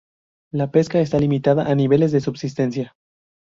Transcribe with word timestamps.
La 0.51 0.71
pesca 0.71 0.99
está 0.99 1.19
limitada 1.19 1.67
a 1.69 1.75
niveles 1.75 2.11
de 2.11 2.21
subsistencia. 2.21 2.95